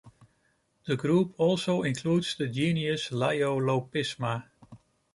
[0.87, 4.45] The group also includes the genus "Leiolopisma".